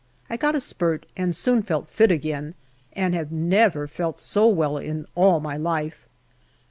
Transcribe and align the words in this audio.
I 0.31 0.35
got 0.35 0.55
a 0.55 0.59
spurt, 0.59 1.05
and 1.15 1.35
soon 1.35 1.61
felt 1.61 1.87
fit 1.87 2.09
again, 2.09 2.55
and 2.93 3.13
have 3.13 3.31
never 3.31 3.85
felt 3.85 4.19
so 4.19 4.47
well 4.47 4.77
in 4.79 5.05
all 5.13 5.39
my 5.39 5.57
life. 5.57 6.07